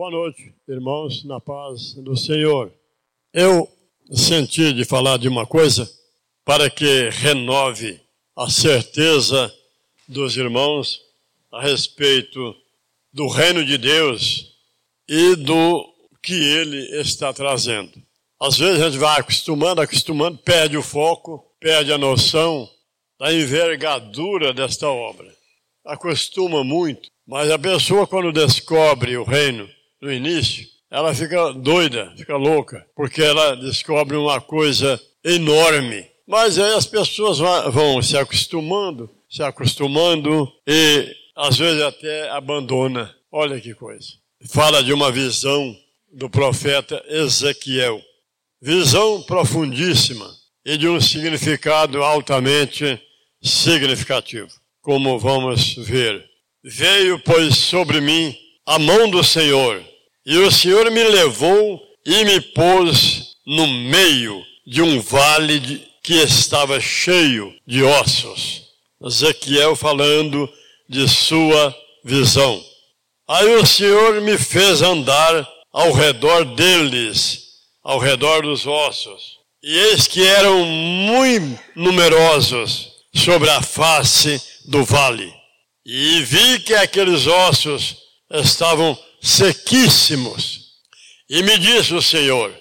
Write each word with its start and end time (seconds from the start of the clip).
Boa 0.00 0.10
noite, 0.10 0.54
irmãos, 0.66 1.24
na 1.24 1.38
paz 1.38 1.92
do 1.92 2.16
Senhor. 2.16 2.72
Eu 3.34 3.70
senti 4.10 4.72
de 4.72 4.82
falar 4.82 5.18
de 5.18 5.28
uma 5.28 5.44
coisa 5.44 5.86
para 6.42 6.70
que 6.70 7.10
renove 7.10 8.00
a 8.34 8.48
certeza 8.48 9.54
dos 10.08 10.38
irmãos 10.38 11.02
a 11.52 11.60
respeito 11.60 12.56
do 13.12 13.28
reino 13.28 13.62
de 13.62 13.76
Deus 13.76 14.54
e 15.06 15.36
do 15.36 15.86
que 16.22 16.32
ele 16.32 16.98
está 16.98 17.30
trazendo. 17.34 17.92
Às 18.40 18.56
vezes 18.56 18.80
a 18.80 18.88
gente 18.88 18.98
vai 18.98 19.20
acostumando, 19.20 19.82
acostumando, 19.82 20.38
perde 20.38 20.78
o 20.78 20.82
foco, 20.82 21.44
perde 21.60 21.92
a 21.92 21.98
noção 21.98 22.66
da 23.18 23.34
envergadura 23.34 24.54
desta 24.54 24.88
obra. 24.88 25.30
Acostuma 25.84 26.64
muito, 26.64 27.10
mas 27.26 27.50
a 27.50 27.58
pessoa 27.58 28.06
quando 28.06 28.32
descobre 28.32 29.14
o 29.18 29.24
reino 29.24 29.68
no 30.00 30.12
início, 30.12 30.66
ela 30.90 31.14
fica 31.14 31.52
doida, 31.52 32.12
fica 32.16 32.36
louca, 32.36 32.86
porque 32.96 33.22
ela 33.22 33.54
descobre 33.56 34.16
uma 34.16 34.40
coisa 34.40 35.00
enorme. 35.24 36.06
Mas 36.26 36.58
aí 36.58 36.74
as 36.74 36.86
pessoas 36.86 37.38
vão 37.38 38.00
se 38.02 38.16
acostumando, 38.16 39.10
se 39.28 39.42
acostumando 39.42 40.50
e 40.66 41.14
às 41.36 41.58
vezes 41.58 41.82
até 41.82 42.30
abandona. 42.30 43.14
Olha 43.30 43.60
que 43.60 43.74
coisa. 43.74 44.08
Fala 44.48 44.82
de 44.82 44.92
uma 44.92 45.12
visão 45.12 45.76
do 46.12 46.28
profeta 46.28 47.02
Ezequiel. 47.08 48.00
Visão 48.60 49.22
profundíssima 49.22 50.28
e 50.64 50.76
de 50.76 50.88
um 50.88 51.00
significado 51.00 52.02
altamente 52.02 53.00
significativo, 53.42 54.50
como 54.82 55.18
vamos 55.18 55.74
ver. 55.76 56.28
Veio, 56.62 57.18
pois, 57.20 57.56
sobre 57.56 58.00
mim 58.00 58.36
a 58.66 58.78
mão 58.78 59.08
do 59.08 59.24
Senhor, 59.24 59.82
e 60.24 60.38
o 60.38 60.50
Senhor 60.50 60.90
me 60.90 61.02
levou 61.04 61.80
e 62.04 62.24
me 62.24 62.40
pôs 62.40 63.36
no 63.46 63.66
meio 63.66 64.44
de 64.66 64.82
um 64.82 65.00
vale 65.00 65.86
que 66.02 66.14
estava 66.14 66.80
cheio 66.80 67.54
de 67.66 67.82
ossos. 67.82 68.62
Ezequiel 69.02 69.74
falando 69.74 70.48
de 70.88 71.08
sua 71.08 71.74
visão. 72.04 72.62
Aí 73.28 73.54
o 73.54 73.66
Senhor 73.66 74.20
me 74.20 74.36
fez 74.36 74.82
andar 74.82 75.48
ao 75.72 75.92
redor 75.92 76.44
deles, 76.44 77.44
ao 77.82 77.98
redor 77.98 78.42
dos 78.42 78.66
ossos. 78.66 79.38
E 79.62 79.78
eis 79.78 80.06
que 80.06 80.26
eram 80.26 80.64
muito 80.64 81.60
numerosos 81.76 82.88
sobre 83.14 83.50
a 83.50 83.62
face 83.62 84.40
do 84.66 84.84
vale. 84.84 85.32
E 85.84 86.22
vi 86.22 86.60
que 86.60 86.74
aqueles 86.74 87.26
ossos 87.26 87.96
estavam 88.30 88.98
sequíssimos. 89.20 90.70
E 91.28 91.42
me 91.42 91.58
disse 91.58 91.94
o 91.94 92.02
Senhor: 92.02 92.54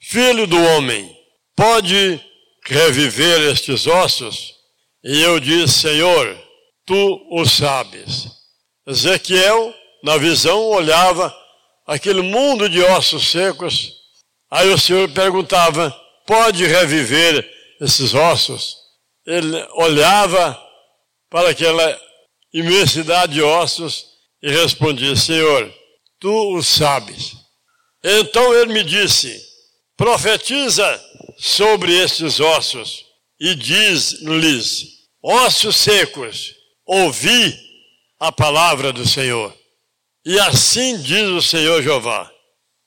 Filho 0.00 0.46
do 0.46 0.60
homem, 0.62 1.10
pode 1.56 2.20
reviver 2.64 3.40
estes 3.50 3.86
ossos? 3.86 4.54
E 5.04 5.20
eu 5.22 5.40
disse: 5.40 5.80
Senhor, 5.80 6.38
tu 6.86 7.26
o 7.30 7.44
sabes. 7.44 8.28
Ezequiel, 8.86 9.74
na 10.02 10.16
visão, 10.16 10.60
olhava 10.70 11.34
aquele 11.86 12.22
mundo 12.22 12.68
de 12.68 12.80
ossos 12.80 13.28
secos. 13.28 13.92
Aí 14.50 14.68
o 14.68 14.78
Senhor 14.78 15.08
perguntava: 15.10 15.90
Pode 16.26 16.64
reviver 16.66 17.48
esses 17.80 18.14
ossos? 18.14 18.76
Ele 19.26 19.56
olhava 19.74 20.60
para 21.30 21.50
aquela 21.50 22.00
imensidade 22.52 23.34
de 23.34 23.42
ossos 23.42 24.06
e 24.42 24.50
respondia: 24.50 25.16
Senhor, 25.16 25.72
tu 26.22 26.56
o 26.56 26.62
sabes. 26.62 27.32
Então 28.02 28.54
ele 28.54 28.72
me 28.72 28.84
disse: 28.84 29.38
profetiza 29.96 31.04
sobre 31.36 31.92
estes 31.92 32.38
ossos 32.38 33.04
e 33.38 33.54
diz-lhes: 33.56 34.86
ossos 35.20 35.76
secos, 35.76 36.54
ouvi 36.86 37.58
a 38.20 38.30
palavra 38.30 38.92
do 38.92 39.06
Senhor. 39.06 39.54
E 40.24 40.38
assim 40.38 41.02
diz 41.02 41.28
o 41.28 41.42
Senhor 41.42 41.82
Jeová 41.82 42.30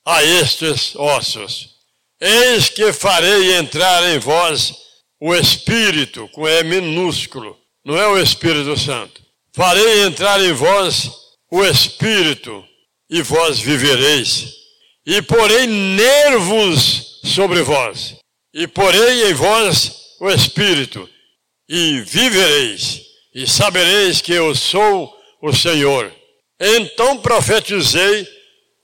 a 0.04 0.24
estes 0.24 0.96
ossos: 0.96 1.68
Eis 2.18 2.70
que 2.70 2.90
farei 2.92 3.56
entrar 3.56 4.02
em 4.04 4.18
vós 4.18 4.74
o 5.20 5.34
Espírito, 5.34 6.26
com 6.28 6.48
E 6.48 6.62
minúsculo, 6.62 7.58
não 7.84 7.98
é 7.98 8.06
o 8.08 8.18
Espírito 8.18 8.78
Santo. 8.78 9.22
Farei 9.54 10.02
entrar 10.04 10.42
em 10.42 10.52
vós 10.52 11.10
o 11.50 11.64
Espírito 11.64 12.64
e 13.08 13.22
vós 13.22 13.58
vivereis. 13.58 14.54
E 15.04 15.22
porei 15.22 15.66
nervos 15.66 17.20
sobre 17.24 17.62
vós, 17.62 18.16
e 18.52 18.66
porei 18.66 19.30
em 19.30 19.34
vós 19.34 19.92
o 20.20 20.30
Espírito, 20.30 21.08
e 21.68 22.00
vivereis, 22.00 23.02
e 23.34 23.46
sabereis 23.46 24.20
que 24.20 24.32
eu 24.32 24.54
sou 24.54 25.14
o 25.42 25.52
Senhor. 25.52 26.12
Então 26.58 27.18
profetizei 27.18 28.26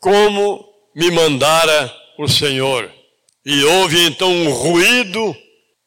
como 0.00 0.64
me 0.94 1.10
mandara 1.10 1.92
o 2.18 2.28
Senhor. 2.28 2.90
E 3.44 3.64
houve 3.64 4.04
então 4.04 4.30
um 4.30 4.52
ruído 4.52 5.36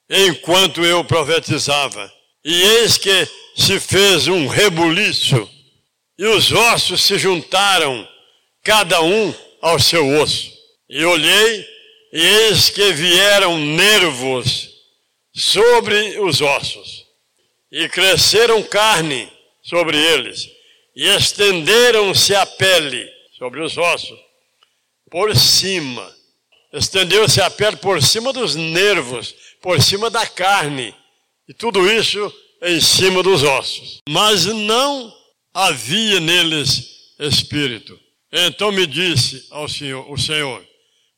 enquanto 0.09 0.84
eu 0.84 1.03
profetizava. 1.06 2.12
E 2.44 2.62
eis 2.62 2.97
que 2.97 3.28
se 3.56 3.79
fez 3.79 4.28
um 4.28 4.47
rebuliço, 4.47 5.50
e 6.17 6.25
os 6.25 6.52
ossos 6.52 7.02
se 7.02 7.17
juntaram 7.17 8.07
cada 8.66 9.00
um 9.02 9.34
ao 9.62 9.80
seu 9.80 10.20
osso. 10.20 10.52
E 10.90 11.06
olhei, 11.06 11.66
e 12.12 12.20
eis 12.20 12.70
que 12.70 12.92
vieram 12.92 13.58
nervos 13.58 14.70
sobre 15.34 16.20
os 16.20 16.42
ossos, 16.42 17.06
e 17.72 17.88
cresceram 17.88 18.64
carne 18.64 19.31
sobre 19.62 19.98
eles, 19.98 20.50
e 20.96 21.08
estenderam-se 21.08 22.34
a 22.34 22.46
pele 22.46 23.08
sobre 23.38 23.62
os 23.62 23.78
ossos, 23.78 24.18
por 25.12 25.36
cima. 25.36 26.14
Estendeu-se 26.74 27.42
a 27.42 27.50
pele 27.50 27.78
por 27.78 28.02
cima 28.02 28.34
dos 28.34 28.56
nervos, 28.56 29.36
por 29.62 29.82
cima 29.82 30.09
da 30.09 30.26
carne, 30.26 30.94
e 31.47 31.53
tudo 31.53 31.90
isso 31.92 32.34
em 32.62 32.82
cima 32.82 33.22
dos 33.22 33.44
ossos. 33.44 34.00
Mas 34.09 34.46
não 34.46 35.14
havia 35.53 36.20
neles 36.20 37.14
espírito. 37.20 38.04
Então 38.38 38.69
me 38.69 38.85
disse 38.85 39.47
ao 39.50 39.69
Senhor, 39.69 40.12
o 40.12 40.18
Senhor, 40.18 40.62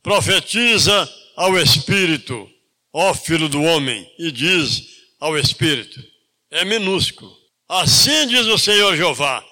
profetiza 0.04 1.12
ao 1.36 1.58
Espírito, 1.58 2.48
ó 2.94 3.12
Filho 3.12 3.50
do 3.50 3.60
Homem, 3.60 4.08
e 4.20 4.32
diz 4.32 4.84
ao 5.20 5.36
Espírito, 5.36 6.00
é 6.52 6.64
minúsculo. 6.64 7.36
Assim 7.68 8.28
diz 8.28 8.46
o 8.46 8.60
Senhor 8.60 8.96
Jeová, 8.96 9.44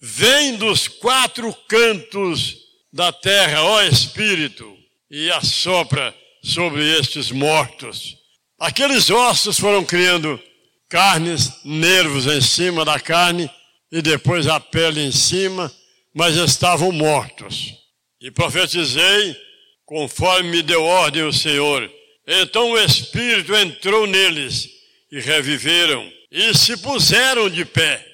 vem 0.00 0.56
dos 0.56 0.88
quatro 0.88 1.52
cantos 1.68 2.56
da 2.90 3.12
terra, 3.12 3.64
ó 3.64 3.82
Espírito, 3.82 4.74
e 5.10 5.30
assopra 5.30 6.14
sobre 6.42 6.82
estes 6.98 7.30
mortos. 7.30 8.16
Aqueles 8.58 9.10
ossos 9.10 9.60
foram 9.60 9.84
criando 9.84 10.40
carnes, 10.88 11.52
nervos 11.66 12.26
em 12.26 12.40
cima 12.40 12.82
da 12.82 12.98
carne, 12.98 13.50
e 13.92 14.00
depois 14.00 14.46
a 14.46 14.58
pele 14.58 15.02
em 15.02 15.12
cima, 15.12 15.70
mas 16.14 16.36
estavam 16.36 16.92
mortos. 16.92 17.74
E 18.20 18.30
profetizei, 18.30 19.36
conforme 19.84 20.50
me 20.50 20.62
deu 20.62 20.82
ordem 20.82 21.22
o 21.24 21.32
Senhor. 21.32 21.90
Então 22.26 22.70
o 22.70 22.78
Espírito 22.78 23.54
entrou 23.54 24.06
neles 24.06 24.68
e 25.10 25.20
reviveram 25.20 26.10
e 26.30 26.54
se 26.54 26.76
puseram 26.76 27.48
de 27.48 27.64
pé. 27.64 28.06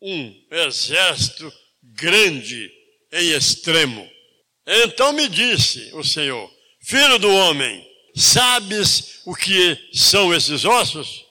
Um 0.00 0.34
exército 0.50 1.52
grande 1.82 2.70
em 3.12 3.30
extremo. 3.30 4.08
Então 4.66 5.12
me 5.12 5.28
disse 5.28 5.90
o 5.94 6.02
Senhor: 6.02 6.50
Filho 6.82 7.18
do 7.18 7.32
homem, 7.32 7.86
sabes 8.16 9.20
o 9.24 9.34
que 9.34 9.78
são 9.92 10.34
esses 10.34 10.64
ossos? 10.64 11.24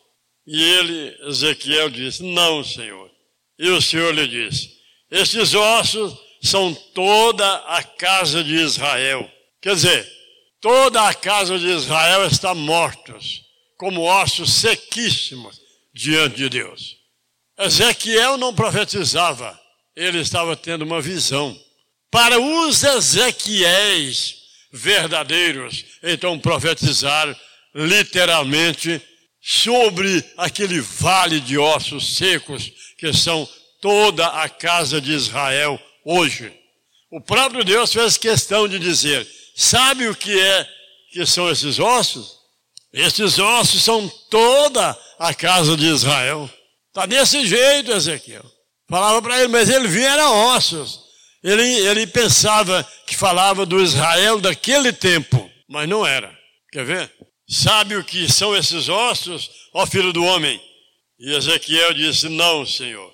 E 0.47 0.63
ele, 0.63 1.17
Ezequiel, 1.27 1.89
disse: 1.89 2.23
Não, 2.23 2.63
Senhor. 2.63 3.11
E 3.59 3.67
o 3.69 3.81
Senhor 3.81 4.13
lhe 4.13 4.27
disse: 4.27 4.80
estes 5.11 5.53
ossos 5.53 6.17
são 6.41 6.73
toda 6.73 7.55
a 7.67 7.83
casa 7.83 8.43
de 8.43 8.55
Israel. 8.55 9.29
Quer 9.61 9.75
dizer, 9.75 10.11
toda 10.59 11.07
a 11.07 11.13
casa 11.13 11.59
de 11.59 11.67
Israel 11.67 12.25
está 12.25 12.55
mortos, 12.55 13.41
como 13.77 14.01
ossos 14.01 14.53
sequíssimos 14.53 15.59
diante 15.93 16.37
de 16.37 16.49
Deus. 16.49 16.95
Ezequiel 17.59 18.37
não 18.37 18.55
profetizava, 18.55 19.59
ele 19.95 20.19
estava 20.19 20.55
tendo 20.55 20.83
uma 20.83 21.01
visão. 21.01 21.55
Para 22.09 22.39
os 22.39 22.83
Ezequiéis 22.83 24.35
verdadeiros, 24.71 25.85
então 26.01 26.39
profetizar 26.39 27.37
literalmente 27.75 29.01
sobre 29.41 30.23
aquele 30.37 30.79
vale 30.79 31.39
de 31.39 31.57
ossos 31.57 32.15
secos 32.15 32.71
que 32.97 33.11
são 33.11 33.47
toda 33.81 34.27
a 34.27 34.47
casa 34.47 35.01
de 35.01 35.11
Israel 35.11 35.79
hoje. 36.05 36.53
O 37.11 37.19
próprio 37.19 37.63
Deus 37.65 37.91
fez 37.91 38.17
questão 38.17 38.67
de 38.67 38.79
dizer: 38.79 39.27
sabe 39.55 40.07
o 40.07 40.15
que 40.15 40.39
é 40.39 40.69
que 41.11 41.25
são 41.25 41.49
esses 41.49 41.79
ossos? 41.79 42.39
Esses 42.93 43.39
ossos 43.39 43.83
são 43.83 44.07
toda 44.29 44.97
a 45.19 45.33
casa 45.33 45.75
de 45.75 45.87
Israel. 45.87 46.49
Está 46.87 47.05
desse 47.05 47.45
jeito, 47.45 47.91
Ezequiel. 47.91 48.45
Falava 48.89 49.21
para 49.21 49.39
ele, 49.39 49.47
mas 49.47 49.69
ele 49.69 49.87
via 49.87 50.09
era 50.09 50.29
ossos. 50.29 50.99
Ele, 51.43 51.63
ele 51.63 52.05
pensava 52.05 52.87
que 53.07 53.15
falava 53.15 53.65
do 53.65 53.81
Israel 53.81 54.39
daquele 54.39 54.93
tempo, 54.93 55.49
mas 55.67 55.87
não 55.87 56.05
era. 56.05 56.37
Quer 56.71 56.85
ver? 56.85 57.11
Sabe 57.49 57.95
o 57.95 58.03
que 58.03 58.31
são 58.31 58.55
esses 58.55 58.87
ossos, 58.89 59.49
ó 59.73 59.85
filho 59.85 60.13
do 60.13 60.23
homem? 60.23 60.61
E 61.19 61.33
Ezequiel 61.33 61.93
disse: 61.93 62.29
Não, 62.29 62.65
Senhor. 62.65 63.10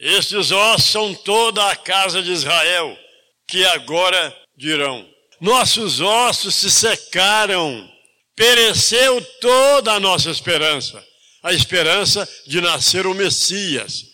Estes 0.00 0.50
ossos 0.50 0.90
são 0.90 1.14
toda 1.14 1.70
a 1.70 1.76
casa 1.76 2.22
de 2.22 2.32
Israel, 2.32 2.98
que 3.46 3.64
agora 3.66 4.36
dirão: 4.56 5.06
Nossos 5.40 6.00
ossos 6.00 6.54
se 6.54 6.70
secaram, 6.70 7.88
pereceu 8.34 9.22
toda 9.40 9.92
a 9.92 10.00
nossa 10.00 10.30
esperança 10.30 11.04
a 11.42 11.52
esperança 11.52 12.28
de 12.46 12.60
nascer 12.60 13.06
o 13.06 13.14
Messias. 13.14 14.04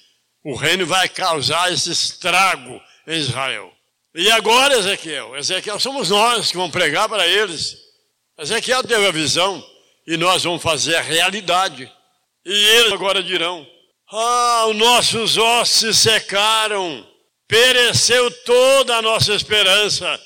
O 0.45 0.55
reino 0.55 0.87
vai 0.87 1.09
causar 1.09 1.73
esse 1.73 1.91
estrago 1.91 2.81
em 3.07 3.19
Israel. 3.19 3.73
E 4.15 4.31
agora, 4.31 4.79
Ezequiel? 4.79 5.37
Ezequiel 5.37 5.79
somos 5.81 6.09
nós 6.09 6.51
que 6.51 6.57
vamos 6.57 6.73
pregar 6.73 7.09
para 7.09 7.27
eles. 7.27 7.77
Ezequiel 8.39 8.83
teve 8.85 9.07
a 9.07 9.13
visão 9.13 9.65
e 10.07 10.17
nós 10.17 10.45
vamos 10.45 10.63
fazer 10.63 10.95
a 10.97 11.03
realidade. 11.03 11.91
E 12.45 12.53
eles 12.53 12.93
agora 12.93 13.23
dirão: 13.23 13.67
Ah, 14.11 14.67
os 14.69 14.77
nossos 14.77 15.37
ossos 15.37 15.79
se 15.79 15.95
secaram, 15.95 17.07
pereceu 17.49 18.31
toda 18.45 18.97
a 18.97 19.03
nossa 19.03 19.35
esperança, 19.35 20.21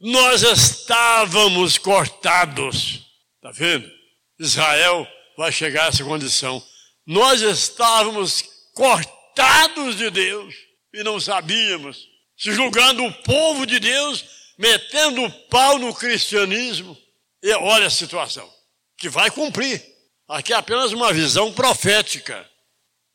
nós 0.00 0.42
estávamos 0.42 1.76
cortados. 1.76 3.06
Está 3.36 3.50
vendo? 3.50 3.90
Israel 4.38 5.06
vai 5.36 5.52
chegar 5.52 5.84
a 5.84 5.88
essa 5.88 6.04
condição. 6.04 6.62
Nós 7.06 7.42
estávamos 7.42 8.42
cortados 8.74 9.96
de 9.96 10.10
Deus 10.10 10.54
e 10.94 11.02
não 11.02 11.20
sabíamos, 11.20 12.06
se 12.36 12.52
julgando 12.52 13.04
o 13.04 13.12
povo 13.22 13.66
de 13.66 13.78
Deus, 13.78 14.24
metendo 14.56 15.24
o 15.24 15.30
pau 15.48 15.78
no 15.78 15.94
cristianismo. 15.94 16.96
E 17.42 17.52
olha 17.52 17.86
a 17.86 17.90
situação, 17.90 18.48
que 18.96 19.08
vai 19.08 19.30
cumprir. 19.30 19.84
Aqui 20.28 20.52
é 20.52 20.56
apenas 20.56 20.92
uma 20.92 21.12
visão 21.12 21.52
profética. 21.52 22.48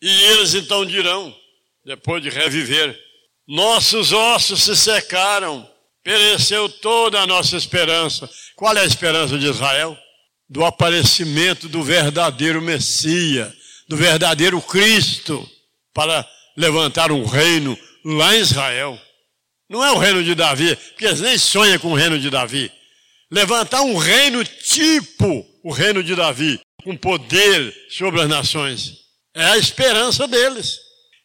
E 0.05 0.23
eles 0.23 0.53
então 0.53 0.85
dirão, 0.85 1.33
depois 1.85 2.21
de 2.21 2.29
reviver, 2.29 2.99
nossos 3.47 4.11
ossos 4.11 4.61
se 4.61 4.75
secaram, 4.75 5.65
pereceu 6.03 6.67
toda 6.67 7.21
a 7.21 7.25
nossa 7.25 7.55
esperança. 7.55 8.29
Qual 8.53 8.75
é 8.75 8.81
a 8.81 8.85
esperança 8.85 9.39
de 9.39 9.45
Israel? 9.45 9.97
Do 10.49 10.65
aparecimento 10.65 11.69
do 11.69 11.81
verdadeiro 11.81 12.61
Messias, 12.61 13.53
do 13.87 13.95
verdadeiro 13.95 14.61
Cristo, 14.61 15.49
para 15.93 16.29
levantar 16.57 17.09
um 17.09 17.23
reino 17.23 17.79
lá 18.03 18.35
em 18.35 18.41
Israel. 18.41 18.99
Não 19.69 19.81
é 19.81 19.89
o 19.93 19.99
reino 19.99 20.21
de 20.21 20.35
Davi, 20.35 20.75
porque 20.75 21.05
eles 21.05 21.21
nem 21.21 21.37
sonham 21.37 21.79
com 21.79 21.93
o 21.93 21.95
reino 21.95 22.19
de 22.19 22.29
Davi. 22.29 22.69
Levantar 23.31 23.81
um 23.83 23.95
reino 23.95 24.43
tipo 24.43 25.47
o 25.63 25.71
reino 25.71 26.03
de 26.03 26.13
Davi, 26.13 26.59
com 26.83 26.97
poder 26.97 27.73
sobre 27.89 28.19
as 28.19 28.27
nações. 28.27 29.02
É 29.35 29.43
a 29.45 29.57
esperança 29.57 30.27
deles. 30.27 30.77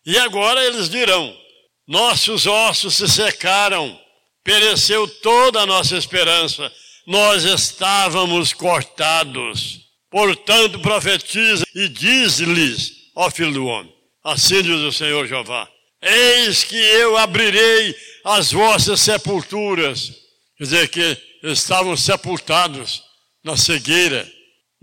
E 0.07 0.17
agora 0.19 0.65
eles 0.65 0.89
dirão: 0.89 1.37
nossos 1.87 2.47
ossos 2.47 2.97
se 2.97 3.09
secaram, 3.09 3.99
pereceu 4.43 5.07
toda 5.07 5.61
a 5.61 5.67
nossa 5.67 5.97
esperança, 5.97 6.73
nós 7.07 7.45
estávamos 7.45 8.53
cortados. 8.53 9.81
Portanto, 10.11 10.79
profetiza 10.81 11.65
e 11.75 11.89
diz-lhes, 11.89 12.93
ó 13.15 13.31
filho 13.31 13.53
do 13.53 13.67
homem, 13.67 13.93
assim 14.25 14.63
diz 14.63 14.81
o 14.81 14.93
Senhor 14.93 15.27
Jeová: 15.27 15.69
Eis 16.01 16.65
que 16.65 16.77
eu 16.77 17.17
abrirei 17.17 17.95
as 18.25 18.53
vossas 18.53 19.01
sepulturas. 19.01 20.13
Quer 20.57 20.65
dizer, 20.65 20.89
que 20.89 21.17
estavam 21.43 21.97
sepultados 21.97 23.03
na 23.45 23.57
cegueira, 23.57 24.31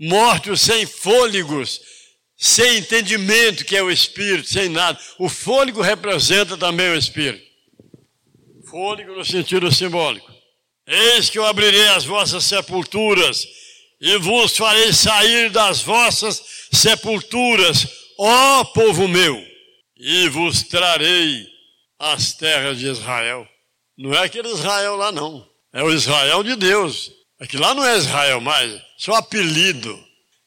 mortos 0.00 0.60
sem 0.62 0.86
fôlegos, 0.86 1.80
sem 2.36 2.78
entendimento 2.78 3.64
que 3.64 3.76
é 3.76 3.82
o 3.82 3.90
Espírito, 3.90 4.48
sem 4.48 4.68
nada. 4.68 4.98
O 5.18 5.28
fôlego 5.28 5.80
representa 5.80 6.56
também 6.56 6.90
o 6.90 6.98
Espírito. 6.98 7.44
Fôlego 8.68 9.14
no 9.14 9.24
sentido 9.24 9.72
simbólico. 9.72 10.30
Eis 10.86 11.30
que 11.30 11.38
eu 11.38 11.46
abrirei 11.46 11.88
as 11.88 12.04
vossas 12.04 12.44
sepulturas 12.44 13.46
e 14.00 14.18
vos 14.18 14.56
farei 14.56 14.92
sair 14.92 15.50
das 15.50 15.80
vossas 15.80 16.42
sepulturas, 16.72 17.88
ó 18.18 18.64
povo 18.64 19.08
meu, 19.08 19.42
e 19.96 20.28
vos 20.28 20.62
trarei 20.62 21.46
as 21.98 22.34
terras 22.34 22.78
de 22.78 22.86
Israel. 22.86 23.48
Não 23.96 24.12
é 24.12 24.24
aquele 24.24 24.48
Israel 24.48 24.96
lá, 24.96 25.10
não. 25.10 25.48
É 25.72 25.82
o 25.82 25.92
Israel 25.92 26.42
de 26.42 26.54
Deus. 26.54 27.10
Aqui 27.40 27.56
lá 27.56 27.74
não 27.74 27.84
é 27.84 27.96
Israel 27.96 28.40
mais, 28.40 28.80
só 28.98 29.14
apelido. 29.14 29.98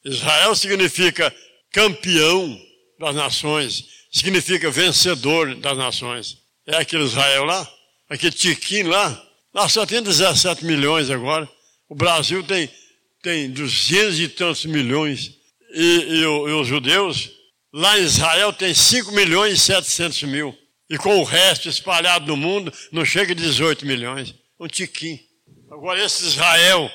Israel 0.04 0.54
significa 0.54 1.34
campeão 1.72 2.60
das 2.98 3.14
nações, 3.14 3.84
significa 4.12 4.70
vencedor 4.70 5.54
das 5.56 5.76
nações. 5.76 6.38
É 6.66 6.76
aquele 6.76 7.04
Israel 7.04 7.44
lá, 7.44 7.70
aquele 8.08 8.32
Tiquim 8.32 8.82
lá. 8.82 9.26
Nós 9.52 9.72
só 9.72 9.84
tem 9.86 10.02
17 10.02 10.64
milhões 10.64 11.10
agora. 11.10 11.48
O 11.88 11.94
Brasil 11.94 12.42
tem, 12.44 12.70
tem 13.22 13.50
200 13.50 14.20
e 14.20 14.28
tantos 14.28 14.64
milhões. 14.64 15.32
E, 15.72 15.82
e, 15.82 16.20
e 16.20 16.26
os 16.26 16.66
judeus, 16.66 17.30
lá 17.72 17.98
em 17.98 18.02
Israel, 18.02 18.52
tem 18.52 18.74
5 18.74 19.12
milhões 19.12 19.54
e 19.54 19.58
700 19.58 20.22
mil. 20.24 20.56
E 20.88 20.98
com 20.98 21.18
o 21.18 21.24
resto 21.24 21.68
espalhado 21.68 22.26
no 22.26 22.36
mundo, 22.36 22.72
não 22.90 23.04
chega 23.04 23.32
a 23.32 23.36
18 23.36 23.86
milhões. 23.86 24.34
Um 24.58 24.66
tiquinho. 24.66 25.18
Agora, 25.70 26.04
esse 26.04 26.24
Israel 26.24 26.90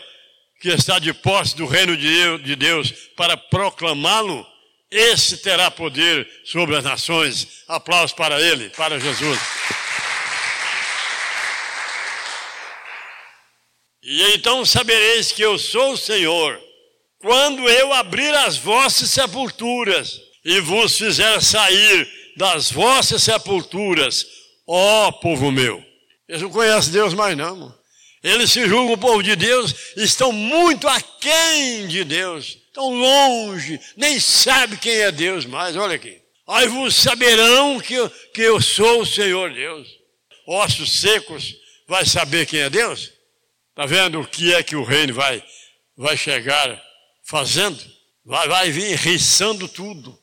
que 0.60 0.70
está 0.70 1.00
de 1.00 1.14
posse 1.14 1.56
do 1.56 1.66
reino 1.66 1.96
de 1.96 2.56
Deus 2.56 2.92
para 3.16 3.38
proclamá-lo, 3.38 4.46
esse 4.96 5.38
terá 5.38 5.70
poder 5.70 6.28
sobre 6.46 6.76
as 6.78 6.84
nações. 6.84 7.64
Aplausos 7.68 8.14
para 8.14 8.40
ele, 8.40 8.70
para 8.70 9.00
Jesus. 9.00 9.40
E 14.02 14.36
então 14.36 14.64
sabereis 14.64 15.32
que 15.32 15.42
eu 15.42 15.58
sou 15.58 15.94
o 15.94 15.98
Senhor, 15.98 16.62
quando 17.20 17.68
eu 17.68 17.92
abrir 17.92 18.34
as 18.36 18.56
vossas 18.56 19.10
sepulturas 19.10 20.22
e 20.46 20.60
vos 20.62 20.98
fizer 20.98 21.42
sair 21.42 22.08
das 22.38 22.72
vossas 22.72 23.24
sepulturas, 23.24 24.26
ó 24.68 25.12
povo 25.12 25.52
meu. 25.52 25.84
Eles 26.30 26.42
não 26.42 26.50
conhecem 26.50 26.94
Deus 26.94 27.14
mais 27.14 27.36
não. 27.36 27.74
Eles 28.24 28.52
se 28.52 28.68
julgam 28.68 28.94
o 28.94 28.98
povo 28.98 29.22
de 29.22 29.36
Deus, 29.36 29.74
estão 29.98 30.32
muito 30.32 30.88
aquém 30.88 31.88
de 31.88 32.04
Deus, 32.04 32.58
estão 32.76 32.94
longe, 32.94 33.80
nem 33.96 34.20
sabe 34.20 34.76
quem 34.76 34.98
é 34.98 35.12
Deus 35.12 35.46
mais. 35.46 35.78
Olha 35.78 35.96
aqui. 35.96 36.22
Aí 36.46 36.68
vos 36.68 36.94
saberão 36.94 37.80
que 37.80 37.94
eu, 37.94 38.10
que 38.10 38.42
eu 38.42 38.62
sou 38.62 39.02
o 39.02 39.06
Senhor 39.06 39.52
Deus. 39.54 39.88
Ossos 40.46 41.00
secos, 41.00 41.56
vai 41.88 42.06
saber 42.06 42.46
quem 42.46 42.60
é 42.60 42.70
Deus? 42.70 43.12
Está 43.70 43.86
vendo 43.86 44.20
o 44.20 44.28
que 44.28 44.54
é 44.54 44.62
que 44.62 44.76
o 44.76 44.84
reino 44.84 45.14
vai, 45.14 45.44
vai 45.98 46.16
chegar 46.16 46.82
fazendo? 47.24 47.82
Vai, 48.24 48.48
vai 48.48 48.72
vir 48.72 48.96
riçando 48.98 49.68
tudo, 49.68 50.18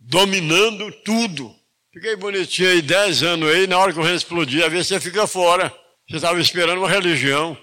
dominando 0.00 0.90
tudo. 1.04 1.54
Fiquei 1.92 2.16
bonitinho 2.16 2.70
aí, 2.70 2.82
dez 2.82 3.22
anos 3.22 3.50
aí, 3.50 3.66
na 3.66 3.78
hora 3.78 3.92
que 3.92 3.98
o 3.98 4.02
reino 4.02 4.16
explodir, 4.16 4.68
ver 4.68 4.84
se 4.84 4.94
você 4.94 5.00
fica 5.00 5.26
fora. 5.26 5.72
Você 6.08 6.16
estava 6.16 6.40
esperando 6.40 6.78
uma 6.78 6.88
religião, 6.88 7.56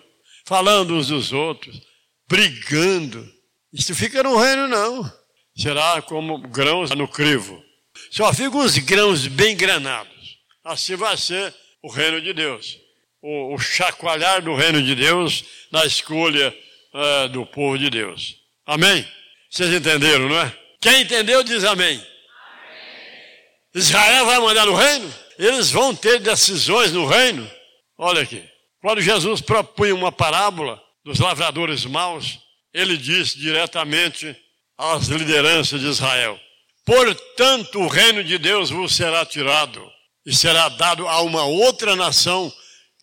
falando 0.45 0.95
uns 0.95 1.07
dos 1.07 1.33
outros, 1.33 1.81
brigando. 2.29 3.34
Isso 3.75 3.93
fica 3.93 4.23
no 4.23 4.37
reino, 4.37 4.69
não. 4.69 5.11
Será 5.57 6.01
como 6.01 6.37
grãos 6.37 6.91
no 6.91 7.09
crivo. 7.09 7.61
Só 8.09 8.33
ficam 8.33 8.59
os 8.61 8.77
grãos 8.77 9.27
bem 9.27 9.55
granados. 9.55 10.37
Assim 10.63 10.95
vai 10.95 11.17
ser 11.17 11.53
o 11.83 11.91
reino 11.91 12.21
de 12.21 12.33
Deus. 12.33 12.77
O, 13.21 13.53
o 13.53 13.59
chacoalhar 13.59 14.41
do 14.41 14.55
reino 14.55 14.81
de 14.81 14.95
Deus 14.95 15.43
na 15.71 15.85
escolha 15.85 16.55
uh, 16.93 17.29
do 17.29 17.45
povo 17.45 17.77
de 17.77 17.89
Deus. 17.89 18.35
Amém? 18.65 19.05
Vocês 19.49 19.73
entenderam, 19.73 20.29
não 20.29 20.39
é? 20.39 20.57
Quem 20.79 21.01
entendeu 21.01 21.43
diz 21.43 21.65
amém. 21.65 21.95
amém. 21.97 22.07
Israel 23.73 24.25
vai 24.25 24.39
mandar 24.39 24.65
no 24.65 24.75
reino? 24.75 25.13
Eles 25.37 25.69
vão 25.69 25.93
ter 25.93 26.19
decisões 26.19 26.93
no 26.93 27.05
reino? 27.05 27.49
Olha 27.97 28.21
aqui. 28.21 28.41
Quando 28.81 29.01
Jesus 29.01 29.41
propunha 29.41 29.93
uma 29.93 30.11
parábola 30.13 30.81
dos 31.03 31.19
lavradores 31.19 31.85
maus, 31.85 32.39
ele 32.75 32.97
disse 32.97 33.39
diretamente 33.39 34.35
às 34.77 35.07
lideranças 35.07 35.79
de 35.79 35.87
Israel: 35.87 36.37
Portanto, 36.85 37.79
o 37.79 37.87
reino 37.87 38.21
de 38.21 38.37
Deus 38.37 38.69
vos 38.69 38.93
será 38.93 39.25
tirado 39.25 39.81
e 40.25 40.35
será 40.35 40.67
dado 40.67 41.07
a 41.07 41.21
uma 41.21 41.45
outra 41.45 41.95
nação 41.95 42.53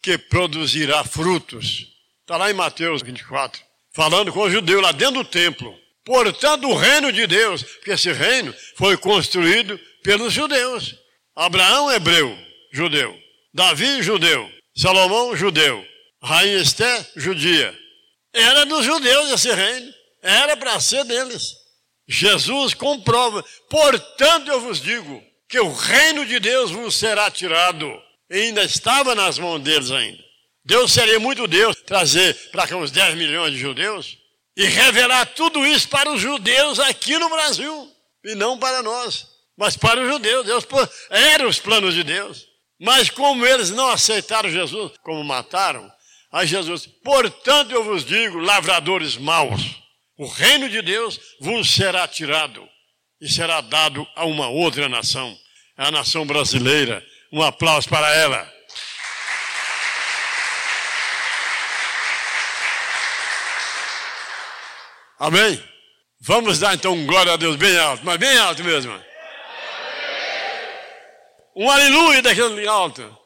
que 0.02 0.18
produzirá 0.18 1.02
frutos. 1.02 1.86
Está 2.20 2.36
lá 2.36 2.50
em 2.50 2.54
Mateus 2.54 3.00
24, 3.02 3.62
falando 3.94 4.30
com 4.30 4.40
o 4.40 4.50
judeu 4.50 4.80
lá 4.80 4.92
dentro 4.92 5.22
do 5.22 5.24
templo. 5.24 5.74
Portanto, 6.04 6.68
o 6.68 6.74
reino 6.74 7.10
de 7.10 7.26
Deus, 7.26 7.62
porque 7.62 7.92
esse 7.92 8.12
reino 8.12 8.54
foi 8.76 8.96
construído 8.98 9.80
pelos 10.02 10.34
judeus. 10.34 10.94
Abraão, 11.34 11.90
hebreu, 11.90 12.36
judeu. 12.72 13.16
Davi, 13.54 14.02
judeu. 14.02 14.50
Salomão, 14.76 15.34
judeu. 15.34 15.86
Rainha 16.22 16.58
Esté, 16.58 17.06
judia. 17.16 17.81
Era 18.32 18.64
dos 18.64 18.84
judeus 18.84 19.30
esse 19.30 19.52
reino. 19.52 19.92
Era 20.22 20.56
para 20.56 20.80
ser 20.80 21.04
deles. 21.04 21.54
Jesus 22.08 22.74
comprova. 22.74 23.44
Portanto, 23.68 24.50
eu 24.50 24.60
vos 24.60 24.80
digo 24.80 25.22
que 25.48 25.60
o 25.60 25.72
reino 25.72 26.24
de 26.24 26.38
Deus 26.40 26.70
vos 26.70 26.94
será 26.94 27.30
tirado. 27.30 27.90
E 28.30 28.36
ainda 28.36 28.62
estava 28.62 29.14
nas 29.14 29.38
mãos 29.38 29.60
deles 29.60 29.90
ainda. 29.90 30.22
Deus 30.64 30.92
seria 30.92 31.18
muito 31.18 31.46
Deus 31.48 31.76
trazer 31.84 32.34
para 32.50 32.66
cá 32.66 32.76
uns 32.76 32.90
10 32.90 33.16
milhões 33.16 33.52
de 33.52 33.58
judeus 33.58 34.16
e 34.56 34.64
revelar 34.64 35.26
tudo 35.26 35.66
isso 35.66 35.88
para 35.88 36.10
os 36.10 36.20
judeus 36.20 36.78
aqui 36.78 37.18
no 37.18 37.28
Brasil. 37.28 37.90
E 38.24 38.34
não 38.34 38.56
para 38.56 38.82
nós, 38.82 39.26
mas 39.56 39.76
para 39.76 40.00
os 40.00 40.08
judeus. 40.08 40.46
Deus 40.46 40.64
eram 41.10 41.48
os 41.48 41.58
planos 41.58 41.94
de 41.94 42.04
Deus. 42.04 42.46
Mas 42.80 43.10
como 43.10 43.46
eles 43.46 43.70
não 43.70 43.88
aceitaram 43.88 44.50
Jesus, 44.50 44.92
como 45.02 45.22
mataram, 45.22 45.90
a 46.32 46.46
Jesus, 46.46 46.86
portanto 46.86 47.72
eu 47.72 47.84
vos 47.84 48.04
digo, 48.04 48.38
lavradores 48.38 49.18
maus, 49.18 49.82
o 50.18 50.26
reino 50.26 50.68
de 50.68 50.80
Deus 50.80 51.20
vos 51.40 51.68
será 51.68 52.08
tirado 52.08 52.66
e 53.20 53.28
será 53.28 53.60
dado 53.60 54.06
a 54.16 54.24
uma 54.24 54.48
outra 54.48 54.88
nação, 54.88 55.36
a 55.76 55.90
nação 55.90 56.26
brasileira. 56.26 57.04
Um 57.30 57.42
aplauso 57.42 57.88
para 57.88 58.14
ela. 58.14 58.52
Amém? 65.18 65.62
Vamos 66.20 66.58
dar 66.58 66.74
então 66.74 66.92
um 66.92 67.06
glória 67.06 67.32
a 67.32 67.36
Deus 67.36 67.56
bem 67.56 67.78
alto, 67.78 68.04
mas 68.04 68.16
bem 68.18 68.36
alto 68.38 68.62
mesmo. 68.62 69.02
Um 71.56 71.70
aleluia 71.70 72.20
daquele 72.20 72.66
alto. 72.66 73.21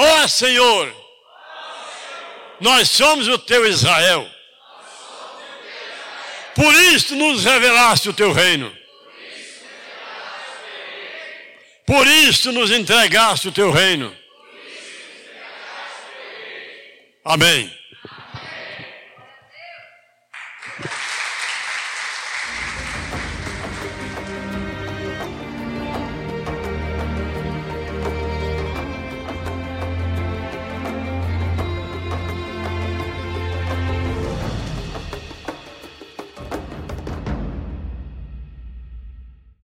Ó 0.00 0.22
oh, 0.22 0.28
Senhor, 0.28 0.94
nós 2.60 2.88
somos 2.88 3.26
o 3.26 3.36
teu 3.36 3.66
Israel. 3.66 4.30
Por 6.54 6.72
isso 6.72 7.16
nos 7.16 7.44
revelaste 7.44 8.08
o 8.08 8.12
teu 8.12 8.32
reino. 8.32 8.72
Por 11.84 12.06
isso 12.06 12.52
nos 12.52 12.70
entregaste 12.70 13.48
o 13.48 13.52
teu 13.52 13.72
reino. 13.72 14.16
Amém. 17.24 17.77